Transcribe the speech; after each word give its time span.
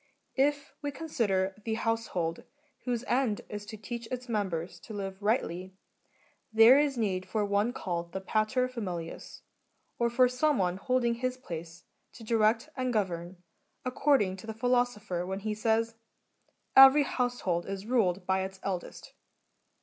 If 0.39 0.73
we 0.81 0.89
consider 0.89 1.53
the 1.63 1.75
household, 1.75 2.43
whose 2.85 3.03
end 3.03 3.41
is 3.49 3.67
to 3.67 3.77
teach 3.77 4.07
its 4.07 4.27
members 4.27 4.79
to 4.79 4.95
live 4.95 5.21
rightly, 5.21 5.75
there 6.51 6.79
is 6.79 6.97
need 6.97 7.27
for 7.29 7.45
one 7.45 7.71
called 7.71 8.11
the 8.11 8.19
pater 8.19 8.67
familias^ 8.67 9.41
or 9.99 10.09
for 10.09 10.27
some 10.27 10.57
one 10.57 10.77
holding 10.77 11.13
his 11.13 11.37
place, 11.37 11.83
to 12.13 12.23
direct 12.23 12.67
and 12.75 12.91
gov 12.91 13.11
ern, 13.11 13.43
according 13.85 14.37
to 14.37 14.47
the 14.47 14.55
Philosopher 14.55 15.23
when 15.23 15.41
he 15.41 15.53
says," 15.53 15.93
Every 16.75 17.03
household 17.03 17.67
is 17.67 17.85
ruled 17.85 18.25
by 18.25 18.41
its 18.41 18.59
eldest." 18.63 19.13